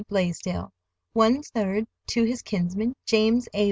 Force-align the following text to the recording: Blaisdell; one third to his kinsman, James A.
Blaisdell; 0.09 0.71
one 1.13 1.43
third 1.43 1.85
to 2.07 2.23
his 2.23 2.41
kinsman, 2.41 2.95
James 3.05 3.47
A. 3.53 3.59